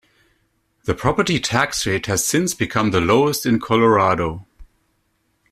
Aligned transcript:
The 0.85 0.95
property 0.95 1.39
tax 1.39 1.85
rate 1.85 2.07
has 2.07 2.25
since 2.25 2.55
become 2.55 2.89
the 2.89 2.99
lowest 2.99 3.45
in 3.45 3.59
Colorado. 3.59 4.47